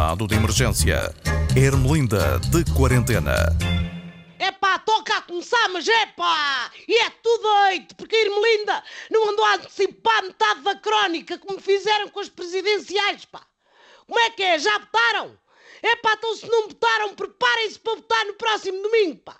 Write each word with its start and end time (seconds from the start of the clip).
Estado 0.00 0.26
de 0.26 0.34
emergência. 0.34 1.14
Ermelinda 1.54 2.38
de 2.38 2.64
quarentena. 2.72 3.34
É 4.38 4.50
pá, 4.50 4.78
toca 4.78 5.18
a 5.18 5.20
começar, 5.20 5.68
mas 5.68 5.86
é 5.86 6.06
pá! 6.06 6.70
E 6.88 7.02
é 7.02 7.10
tudo 7.22 7.42
doido, 7.42 7.94
porque 7.96 8.16
a 8.16 8.22
Irmelinda 8.22 8.82
não 9.10 9.28
andou 9.28 9.44
a 9.44 9.56
antecipar 9.56 10.22
metade 10.22 10.62
da 10.62 10.74
crónica 10.76 11.36
como 11.36 11.60
fizeram 11.60 12.08
com 12.08 12.18
as 12.18 12.30
presidenciais, 12.30 13.26
pá! 13.26 13.42
Como 14.06 14.18
é 14.18 14.30
que 14.30 14.42
é? 14.42 14.58
Já 14.58 14.78
votaram? 14.78 15.38
É 15.82 15.94
pá, 15.96 16.14
então 16.16 16.34
se 16.34 16.48
não 16.48 16.68
votaram, 16.68 17.14
preparem-se 17.14 17.78
para 17.78 17.96
votar 17.96 18.24
no 18.24 18.34
próximo 18.34 18.82
domingo, 18.82 19.18
pá! 19.18 19.36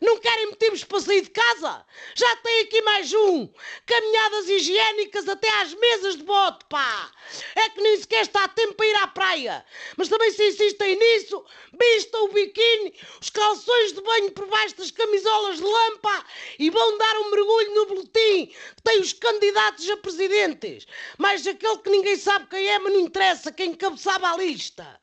Não 0.00 0.18
querem 0.18 0.46
motivos 0.46 0.84
para 0.84 1.00
sair 1.00 1.22
de 1.22 1.30
casa? 1.30 1.84
Já 2.14 2.36
tem 2.36 2.60
aqui 2.60 2.80
mais 2.82 3.12
um. 3.12 3.48
Caminhadas 3.84 4.48
higiênicas 4.48 5.28
até 5.28 5.48
às 5.60 5.74
mesas 5.74 6.16
de 6.16 6.22
voto, 6.22 6.64
pá. 6.66 7.10
É 7.56 7.68
que 7.70 7.80
nem 7.80 7.96
sequer 7.98 8.22
está 8.22 8.44
a 8.44 8.48
tempo 8.48 8.74
para 8.74 8.86
ir 8.86 8.94
à 8.96 9.06
praia. 9.08 9.64
Mas 9.96 10.08
também 10.08 10.30
se 10.30 10.48
insistem 10.48 10.96
nisso, 10.96 11.44
vistam 11.78 12.24
o 12.24 12.32
biquíni, 12.32 12.94
os 13.20 13.30
calções 13.30 13.92
de 13.92 14.00
banho 14.00 14.30
por 14.32 14.46
baixo 14.46 14.76
das 14.76 14.90
camisolas 14.90 15.56
de 15.56 15.64
lampa 15.64 16.24
e 16.58 16.70
vão 16.70 16.98
dar 16.98 17.16
um 17.18 17.30
mergulho 17.30 17.74
no 17.74 17.86
boletim 17.86 18.46
que 18.46 18.82
tem 18.84 19.00
os 19.00 19.12
candidatos 19.12 19.88
a 19.90 19.96
presidentes. 19.96 20.86
Mais 21.18 21.46
aquele 21.46 21.78
que 21.78 21.90
ninguém 21.90 22.16
sabe 22.16 22.46
quem 22.48 22.68
é, 22.68 22.78
mas 22.78 22.92
não 22.92 23.00
interessa, 23.00 23.52
quem 23.52 23.70
encabeçava 23.70 24.30
a 24.30 24.36
lista. 24.36 24.98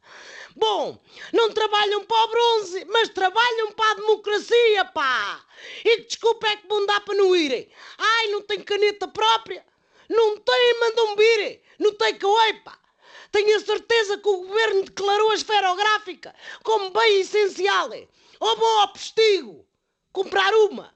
Bom, 0.57 0.97
não 1.33 1.51
trabalham 1.51 2.05
para 2.05 2.23
o 2.23 2.27
bronze, 2.29 2.85
mas 2.85 3.09
trabalham 3.09 3.73
para 3.73 3.91
a 3.91 3.94
pá! 4.95 5.45
E 5.83 6.01
desculpa 6.03 6.47
é 6.47 6.55
que 6.55 6.67
vão 6.67 6.85
dar 6.85 7.01
para 7.01 7.13
não 7.13 7.35
irem? 7.35 7.69
Ai, 7.97 8.27
não 8.27 8.41
tem 8.41 8.63
caneta 8.63 9.07
própria? 9.09 9.63
Não 10.09 10.37
tem, 10.37 10.79
mandam 10.79 11.15
vir! 11.17 11.61
Não 11.77 11.93
tem 11.93 12.17
que 12.17 12.25
pá! 12.63 12.79
Tenho 13.31 13.57
a 13.57 13.59
certeza 13.59 14.17
que 14.17 14.29
o 14.29 14.37
governo 14.37 14.83
declarou 14.83 15.31
a 15.31 15.35
esferográfica 15.35 16.33
como 16.63 16.91
bem 16.91 17.19
essencial. 17.19 17.89
Ou 18.39 18.55
bom 18.55 18.79
ao 18.79 18.93
postigo, 18.93 19.67
comprar 20.13 20.53
uma. 20.53 20.94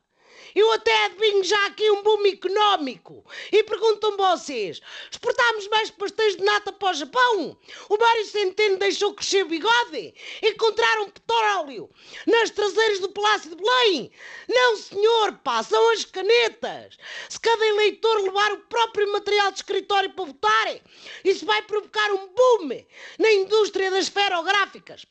Eu 0.56 0.72
até 0.74 1.06
adivinho 1.06 1.44
já 1.44 1.66
aqui 1.66 1.90
um 1.92 2.02
boom 2.04 2.26
económico. 2.26 3.26
E 3.52 3.64
perguntam 3.64 4.18
vocês: 4.18 4.82
exportámos 5.12 5.68
mais 5.68 5.90
pastéis 5.92 6.36
de 6.36 6.44
nata 6.44 6.72
para 6.72 6.92
o 6.92 6.94
Japão? 6.94 7.58
O 7.90 7.98
Mário 7.98 8.26
Centeno 8.26 8.78
deixou 8.78 9.14
crescer 9.14 9.44
o 9.44 9.50
bigode? 9.50 10.14
Encontraram 10.44 11.10
petróleo 11.10 11.90
nas 12.26 12.50
traseiras 12.50 13.00
do 13.00 13.10
Palácio 13.10 13.50
de 13.50 13.56
Belém? 13.56 14.12
Não, 14.48 14.78
senhor, 14.78 15.34
pá, 15.44 15.64
são 15.64 15.92
as 15.92 16.06
canetas. 16.06 16.98
Se 17.30 17.40
cada 17.40 17.66
eleitor 17.66 18.22
levar 18.22 18.52
o 18.54 18.62
próprio 18.62 19.12
material 19.12 19.52
de 19.52 19.58
escritório 19.60 20.12
para 20.14 20.26
votar, 20.26 20.80
isso 21.24 21.46
vai 21.46 21.62
provocar 21.64 22.12
um 22.12 22.28
boom 22.28 22.70
na 23.18 23.32
indústria 23.32 23.90
das 23.92 24.08
ferográficas. 24.08 25.06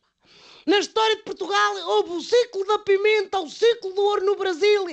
Na 0.66 0.78
história 0.78 1.16
de 1.16 1.22
Portugal 1.22 1.76
houve 1.88 2.12
o 2.12 2.20
ciclo 2.20 2.64
da 2.64 2.78
pimenta, 2.78 3.38
o 3.40 3.48
ciclo 3.48 3.92
do 3.92 4.02
ouro 4.02 4.24
no 4.24 4.36
Brasil, 4.36 4.84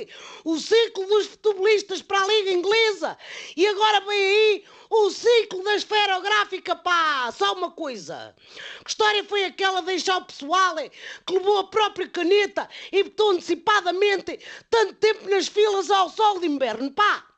o 0.44 0.57
ciclo 0.57 1.05
dos 1.07 1.27
futebolistas 1.27 2.02
para 2.02 2.22
a 2.22 2.27
Liga 2.27 2.52
Inglesa 2.52 3.17
e 3.55 3.67
agora 3.67 4.02
vem 4.02 4.17
aí 4.17 4.63
o 4.89 5.09
ciclo 5.09 5.63
da 5.63 5.75
esferográfica, 5.75 6.75
pá! 6.75 7.31
Só 7.31 7.53
uma 7.53 7.72
coisa. 7.72 8.35
Que 8.83 8.89
história 8.89 9.23
foi 9.23 9.45
aquela 9.45 9.81
de 9.81 9.88
deixar 9.88 10.17
o 10.17 10.25
pessoal 10.25 10.75
que 11.25 11.33
levou 11.33 11.57
a 11.57 11.67
própria 11.67 12.07
caneta 12.07 12.69
e 12.91 13.03
botou 13.03 13.31
antecipadamente 13.31 14.39
tanto 14.69 14.94
tempo 14.95 15.29
nas 15.29 15.47
filas 15.47 15.89
ao 15.89 16.09
sol 16.09 16.39
de 16.39 16.47
inverno, 16.47 16.91
pá! 16.91 17.34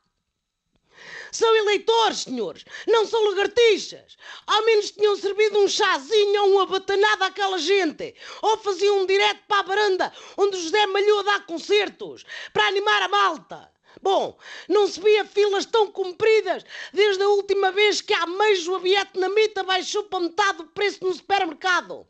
São 1.37 1.55
eleitores, 1.55 2.21
senhores, 2.21 2.65
não 2.87 3.05
são 3.05 3.23
lagartixas. 3.29 4.17
Ao 4.47 4.65
menos 4.65 4.89
tinham 4.89 5.15
servido 5.15 5.59
um 5.59 5.67
chazinho 5.67 6.45
ou 6.45 6.51
uma 6.53 6.65
batanada 6.65 7.27
àquela 7.27 7.59
gente. 7.59 8.15
Ou 8.41 8.57
faziam 8.57 9.01
um 9.01 9.05
direto 9.05 9.41
para 9.47 9.59
a 9.59 9.61
varanda 9.61 10.13
onde 10.35 10.57
o 10.57 10.59
José 10.59 10.87
Malhou 10.87 11.21
dá 11.21 11.39
concertos 11.41 12.25
para 12.51 12.65
animar 12.65 13.03
a 13.03 13.07
malta. 13.07 13.76
Bom, 14.09 14.37
não 14.69 14.87
se 14.87 15.01
via 15.01 15.25
filas 15.25 15.65
tão 15.65 15.91
compridas 15.91 16.63
desde 16.93 17.21
a 17.21 17.27
última 17.27 17.73
vez 17.73 17.99
que 17.99 18.13
a 18.13 18.25
meijo 18.25 18.79
vietnamita 18.79 19.63
baixou 19.63 20.03
para 20.03 20.21
metade 20.21 20.59
do 20.59 20.67
preço 20.67 21.03
no 21.03 21.13
supermercado. 21.13 22.07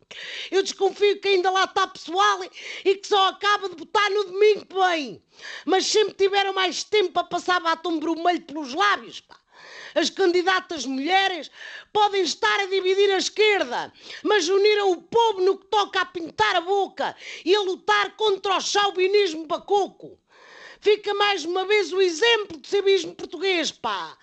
Eu 0.52 0.62
desconfio 0.62 1.20
que 1.20 1.28
ainda 1.28 1.50
lá 1.50 1.64
está 1.64 1.88
pessoal 1.88 2.40
e 2.86 2.96
que 2.98 3.08
só 3.08 3.30
acaba 3.30 3.68
de 3.68 3.78
botar 3.78 4.12
no 4.12 4.26
domingo 4.26 4.68
vem. 4.80 5.24
Mas 5.66 5.88
sempre 5.88 6.14
tiveram 6.14 6.54
mais 6.54 6.84
tempo 6.84 7.20
a 7.20 7.24
passar 7.24 7.60
batom 7.62 8.00
vermelho 8.00 8.44
pelos 8.44 8.76
lábios, 8.76 9.20
pá. 9.20 9.36
As 9.96 10.12
candidatas 10.12 10.86
mulheres 10.86 11.50
podem 11.92 12.22
estar 12.22 12.60
a 12.60 12.68
dividir 12.68 13.10
a 13.10 13.18
esquerda, 13.18 13.92
mas 14.22 14.48
uniram 14.48 14.92
o 14.92 15.02
povo 15.02 15.42
no 15.42 15.58
que 15.58 15.66
toca 15.66 16.02
a 16.02 16.06
pintar 16.06 16.58
a 16.58 16.62
boca 16.62 17.16
e 17.44 17.56
a 17.56 17.62
lutar 17.62 18.16
contra 18.16 18.56
o 18.56 18.62
chauvinismo 18.62 19.48
bacoco. 19.48 20.20
Fica 20.80 21.14
mais 21.14 21.44
uma 21.44 21.66
vez 21.66 21.92
o 21.92 22.02
exemplo 22.02 22.58
de 22.58 22.68
civismo 22.68 23.16
português, 23.16 23.72
pá. 23.72 24.18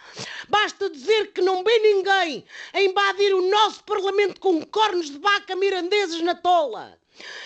Basta 0.48 0.88
dizer 0.88 1.32
que 1.32 1.40
não 1.40 1.64
vê 1.64 1.78
ninguém 1.78 2.44
a 2.72 2.80
invadir 2.80 3.34
o 3.34 3.48
nosso 3.48 3.82
Parlamento 3.84 4.40
com 4.40 4.64
cornos 4.64 5.10
de 5.10 5.18
vaca 5.18 5.56
mirandeses 5.56 6.20
na 6.20 6.34
tola. 6.34 6.98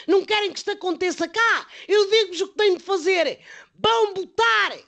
Não 0.07 0.25
querem 0.25 0.53
que 0.53 0.59
isto 0.59 0.71
aconteça 0.71 1.29
cá? 1.29 1.67
Eu 1.87 2.09
digo-vos 2.09 2.41
o 2.41 2.49
que 2.49 2.57
têm 2.57 2.77
de 2.77 2.83
fazer. 2.83 3.41
Vão 3.79 4.15
botar! 4.15 4.79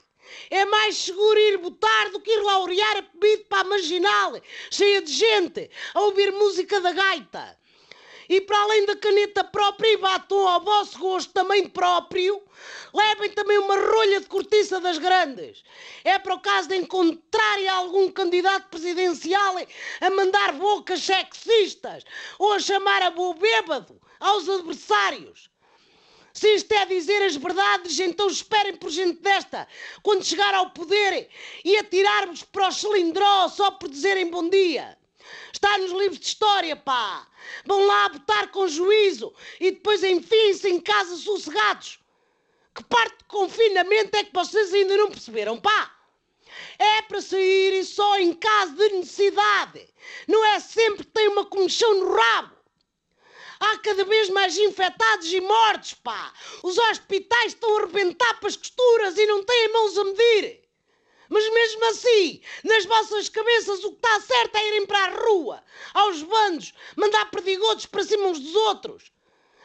É 0.49 0.65
mais 0.65 0.95
seguro 0.97 1.39
ir 1.39 1.57
botar 1.57 2.09
do 2.09 2.19
que 2.19 2.31
ir 2.31 2.41
laurear 2.41 2.97
a 2.97 3.03
pedido 3.03 3.45
para 3.45 3.61
a 3.61 3.63
marginal, 3.65 4.41
cheia 4.69 5.01
de 5.01 5.11
gente, 5.11 5.69
a 5.93 6.01
ouvir 6.01 6.31
música 6.31 6.79
da 6.79 6.91
gaita. 6.91 7.57
E 8.31 8.39
para 8.39 8.61
além 8.61 8.85
da 8.85 8.95
caneta 8.95 9.43
própria 9.43 9.91
e 9.91 9.97
batom 9.97 10.47
ao 10.47 10.61
vosso 10.61 10.97
gosto 10.97 11.33
também 11.33 11.67
próprio, 11.67 12.41
levem 12.93 13.29
também 13.31 13.57
uma 13.57 13.75
rolha 13.75 14.21
de 14.21 14.27
cortiça 14.27 14.79
das 14.79 14.97
grandes. 14.97 15.61
É 16.01 16.17
para 16.17 16.35
o 16.35 16.39
caso 16.39 16.69
de 16.69 16.77
encontrarem 16.77 17.67
algum 17.67 18.09
candidato 18.09 18.69
presidencial 18.69 19.55
a 19.99 20.09
mandar 20.11 20.53
bocas 20.53 21.03
sexistas 21.03 22.05
ou 22.39 22.53
a 22.53 22.59
chamar 22.59 23.01
a 23.01 23.11
boa 23.11 23.33
bêbado 23.33 23.99
aos 24.17 24.47
adversários. 24.47 25.49
Se 26.31 26.55
isto 26.55 26.71
é 26.71 26.85
dizer 26.85 27.21
as 27.23 27.35
verdades, 27.35 27.99
então 27.99 28.27
esperem 28.27 28.77
por 28.77 28.91
gente 28.91 29.19
desta, 29.21 29.67
quando 30.01 30.23
chegar 30.23 30.53
ao 30.53 30.69
poder 30.69 31.27
e 31.65 31.75
atirar-vos 31.75 32.43
para 32.43 32.69
o 32.69 32.71
cilindró 32.71 33.49
só 33.49 33.71
por 33.71 33.89
dizerem 33.89 34.31
bom 34.31 34.47
dia. 34.47 34.97
Está 35.53 35.77
nos 35.77 35.91
livros 35.91 36.19
de 36.19 36.25
história, 36.25 36.75
pá. 36.75 37.27
Vão 37.65 37.85
lá 37.85 38.09
botar 38.09 38.47
com 38.47 38.67
juízo 38.67 39.33
e 39.59 39.71
depois 39.71 40.03
enfiem-se 40.03 40.69
em 40.69 40.79
casa 40.79 41.15
sossegados. 41.17 41.99
Que 42.73 42.83
parte 42.85 43.17
de 43.17 43.23
confinamento 43.25 44.15
é 44.15 44.23
que 44.23 44.33
vocês 44.33 44.73
ainda 44.73 44.95
não 44.97 45.09
perceberam, 45.09 45.59
pá? 45.59 45.95
É 46.77 47.01
para 47.03 47.21
saírem 47.21 47.83
só 47.83 48.19
em 48.19 48.33
caso 48.33 48.73
de 48.73 48.89
necessidade. 48.89 49.87
Não 50.27 50.43
é 50.45 50.59
sempre 50.59 51.05
que 51.05 51.11
tem 51.11 51.27
uma 51.27 51.45
comichão 51.45 51.93
no 51.99 52.13
rabo. 52.13 52.55
Há 53.59 53.77
cada 53.77 54.03
vez 54.05 54.29
mais 54.29 54.57
infectados 54.57 55.31
e 55.31 55.39
mortos, 55.39 55.93
pá. 55.93 56.33
Os 56.63 56.77
hospitais 56.77 57.53
estão 57.53 57.77
a 57.77 57.81
arrebentar 57.81 58.39
para 58.39 58.49
as 58.49 58.55
costuras 58.55 59.17
e 59.17 59.25
não 59.27 59.43
têm 59.43 59.71
mãos 59.71 59.97
a 59.97 60.03
medir. 60.03 60.61
Mas 61.29 61.53
mesmo 61.53 61.85
assim, 61.85 62.30
nas 62.81 62.85
vossas 62.85 63.29
cabeças 63.29 63.83
o 63.83 63.91
que 63.91 63.95
está 63.97 64.19
certo 64.21 64.55
é 64.55 64.67
irem 64.69 64.85
para 64.87 65.05
a 65.05 65.09
rua, 65.09 65.63
aos 65.93 66.23
bandos, 66.23 66.73
mandar 66.95 67.29
perdigotos 67.29 67.85
para 67.85 68.03
cima 68.03 68.27
uns 68.27 68.39
dos 68.39 68.55
outros. 68.55 69.11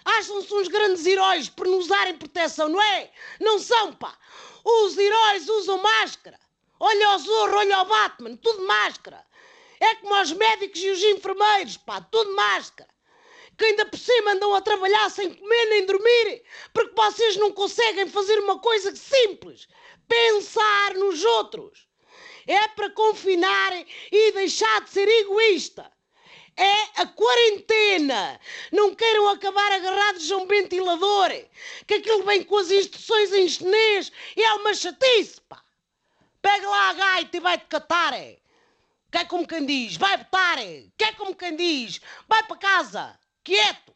Acham-se 0.04 0.52
uns 0.52 0.68
grandes 0.68 1.06
heróis 1.06 1.48
por 1.48 1.66
nos 1.66 1.86
darem 1.86 2.18
proteção, 2.18 2.68
não 2.68 2.80
é? 2.80 3.10
Não 3.40 3.58
são, 3.58 3.94
pá. 3.94 4.16
Os 4.62 4.98
heróis 4.98 5.48
usam 5.48 5.78
máscara. 5.78 6.38
Olha 6.78 7.16
o 7.16 7.18
Zorro, 7.18 7.56
olha 7.56 7.80
o 7.80 7.84
Batman, 7.86 8.36
tudo 8.36 8.66
máscara. 8.66 9.24
É 9.80 9.94
como 9.96 10.20
os 10.20 10.32
médicos 10.32 10.80
e 10.80 10.90
os 10.90 11.02
enfermeiros, 11.02 11.78
pá, 11.78 12.02
tudo 12.02 12.34
máscara. 12.36 12.90
Que 13.56 13.64
ainda 13.64 13.86
por 13.86 13.98
cima 13.98 14.32
andam 14.32 14.54
a 14.54 14.60
trabalhar 14.60 15.10
sem 15.10 15.32
comer 15.34 15.64
nem 15.70 15.86
dormir, 15.86 16.44
porque 16.74 16.94
vocês 16.94 17.36
não 17.36 17.50
conseguem 17.50 18.08
fazer 18.10 18.38
uma 18.40 18.58
coisa 18.58 18.94
simples: 18.94 19.66
pensar 20.06 20.94
nos 20.94 21.24
outros. 21.24 21.85
É 22.46 22.68
para 22.68 22.90
confinar 22.90 23.72
e 24.12 24.32
deixar 24.32 24.82
de 24.82 24.90
ser 24.90 25.08
egoísta. 25.08 25.90
É 26.56 27.02
a 27.02 27.06
quarentena. 27.06 28.40
Não 28.72 28.94
queiram 28.94 29.28
acabar 29.28 29.72
agarrados 29.72 30.30
a 30.30 30.36
um 30.36 30.46
ventilador, 30.46 31.30
que 31.86 31.94
aquilo 31.94 32.24
vem 32.24 32.44
com 32.44 32.56
as 32.56 32.70
instruções 32.70 33.32
em 33.32 33.48
chinês 33.48 34.12
e 34.36 34.42
é 34.42 34.54
uma 34.54 34.72
chatice, 34.72 35.40
pá. 35.42 35.62
Pega 36.40 36.68
lá 36.68 36.90
a 36.90 36.92
gaita 36.94 37.36
e 37.36 37.40
vai-te 37.40 37.66
catar, 37.66 38.14
é. 38.14 38.38
Que 39.10 39.18
é 39.18 39.24
como 39.24 39.46
quem 39.46 39.66
diz, 39.66 39.96
vai 39.96 40.16
botar, 40.16 40.58
é. 40.58 40.84
Que 40.96 41.04
é 41.04 41.12
como 41.12 41.34
quem 41.34 41.56
diz, 41.56 42.00
vai 42.28 42.42
para 42.44 42.56
casa, 42.56 43.18
quieto. 43.42 43.95